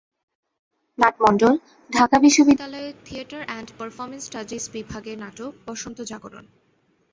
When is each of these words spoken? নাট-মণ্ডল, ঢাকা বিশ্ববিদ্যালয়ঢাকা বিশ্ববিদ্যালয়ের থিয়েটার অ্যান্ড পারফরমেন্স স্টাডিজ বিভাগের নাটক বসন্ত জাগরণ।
নাট-মণ্ডল, 0.97 1.53
ঢাকা 1.89 2.17
বিশ্ববিদ্যালয়ঢাকা 2.25 2.25
বিশ্ববিদ্যালয়ের 2.25 2.95
থিয়েটার 3.05 3.43
অ্যান্ড 3.45 3.69
পারফরমেন্স 3.77 4.23
স্টাডিজ 4.25 4.63
বিভাগের 4.73 5.17
নাটক 5.17 5.51
বসন্ত 5.67 5.97
জাগরণ। 6.01 6.45